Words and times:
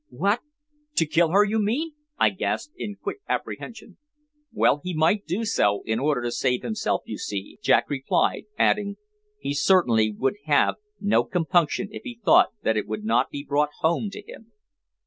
"What! 0.09 0.39
to 0.95 1.05
kill 1.05 1.29
her, 1.29 1.43
you 1.43 1.59
mean?" 1.59 1.93
I 2.17 2.31
gasped, 2.31 2.73
in 2.75 2.95
quick 2.95 3.17
apprehension. 3.29 3.97
"Well, 4.51 4.81
he 4.83 4.95
might 4.95 5.27
do 5.27 5.45
so, 5.45 5.83
in 5.85 5.99
order 5.99 6.23
to 6.23 6.31
save 6.31 6.63
himself, 6.63 7.03
you 7.05 7.19
see," 7.19 7.59
Jack 7.61 7.87
replied, 7.87 8.45
adding: 8.57 8.97
"He 9.37 9.53
certainly 9.53 10.11
would 10.11 10.37
have 10.45 10.77
no 10.99 11.23
compunction 11.23 11.89
if 11.91 12.01
he 12.01 12.19
thought 12.25 12.47
that 12.63 12.77
it 12.77 12.87
would 12.87 13.03
not 13.05 13.29
be 13.29 13.43
brought 13.47 13.69
home 13.81 14.09
to 14.13 14.23
him. 14.23 14.51